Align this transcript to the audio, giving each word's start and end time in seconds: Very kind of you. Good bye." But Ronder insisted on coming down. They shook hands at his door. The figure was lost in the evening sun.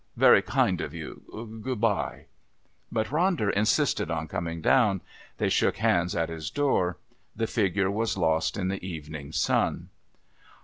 Very 0.17 0.41
kind 0.41 0.81
of 0.81 0.95
you. 0.95 1.61
Good 1.63 1.79
bye." 1.79 2.25
But 2.91 3.05
Ronder 3.09 3.53
insisted 3.53 4.09
on 4.09 4.27
coming 4.27 4.59
down. 4.59 5.01
They 5.37 5.47
shook 5.49 5.77
hands 5.77 6.15
at 6.15 6.27
his 6.27 6.49
door. 6.49 6.97
The 7.35 7.45
figure 7.45 7.91
was 7.91 8.17
lost 8.17 8.57
in 8.57 8.69
the 8.69 8.83
evening 8.83 9.31
sun. 9.31 9.89